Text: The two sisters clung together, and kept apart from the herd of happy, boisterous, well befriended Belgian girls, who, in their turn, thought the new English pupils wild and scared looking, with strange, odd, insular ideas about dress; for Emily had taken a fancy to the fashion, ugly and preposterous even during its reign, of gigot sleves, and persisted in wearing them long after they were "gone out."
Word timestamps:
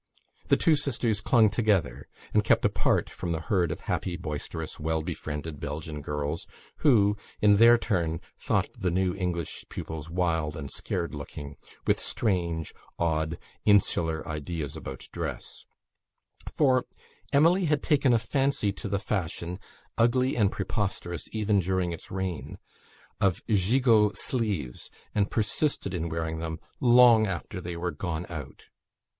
The 0.47 0.57
two 0.57 0.75
sisters 0.75 1.21
clung 1.21 1.51
together, 1.51 2.07
and 2.33 2.43
kept 2.43 2.65
apart 2.65 3.07
from 3.07 3.33
the 3.33 3.39
herd 3.39 3.71
of 3.71 3.81
happy, 3.81 4.17
boisterous, 4.17 4.79
well 4.79 5.03
befriended 5.03 5.59
Belgian 5.59 6.01
girls, 6.01 6.47
who, 6.77 7.15
in 7.39 7.57
their 7.57 7.77
turn, 7.77 8.19
thought 8.39 8.67
the 8.75 8.89
new 8.89 9.13
English 9.13 9.63
pupils 9.69 10.09
wild 10.09 10.57
and 10.57 10.71
scared 10.71 11.13
looking, 11.13 11.55
with 11.85 11.99
strange, 11.99 12.73
odd, 12.97 13.37
insular 13.63 14.27
ideas 14.27 14.75
about 14.75 15.07
dress; 15.11 15.65
for 16.51 16.85
Emily 17.31 17.65
had 17.65 17.83
taken 17.83 18.11
a 18.11 18.17
fancy 18.17 18.71
to 18.73 18.89
the 18.89 18.97
fashion, 18.97 19.59
ugly 19.99 20.35
and 20.35 20.51
preposterous 20.51 21.25
even 21.31 21.59
during 21.59 21.91
its 21.91 22.09
reign, 22.09 22.57
of 23.19 23.45
gigot 23.45 24.17
sleves, 24.17 24.89
and 25.13 25.29
persisted 25.29 25.93
in 25.93 26.09
wearing 26.09 26.39
them 26.39 26.59
long 26.79 27.27
after 27.27 27.61
they 27.61 27.77
were 27.77 27.91
"gone 27.91 28.25
out." 28.29 28.63